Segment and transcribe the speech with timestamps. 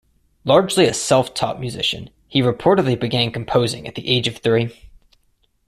[0.45, 4.75] Largely a self-taught musician, he reportedly began composing at the age of three.